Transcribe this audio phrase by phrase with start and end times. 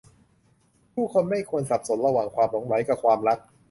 [0.93, 3.39] ผู้คนไม่ควรสับสนระหว่างความหลงใหลกับความรัก